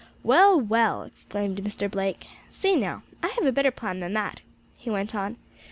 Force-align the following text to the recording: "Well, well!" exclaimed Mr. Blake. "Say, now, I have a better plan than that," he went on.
"Well, 0.23 0.59
well!" 0.59 1.03
exclaimed 1.03 1.57
Mr. 1.57 1.87
Blake. 1.87 2.25
"Say, 2.49 2.75
now, 2.75 3.03
I 3.21 3.27
have 3.37 3.45
a 3.45 3.51
better 3.51 3.69
plan 3.69 3.99
than 3.99 4.13
that," 4.13 4.41
he 4.75 4.89
went 4.89 5.13
on. 5.13 5.37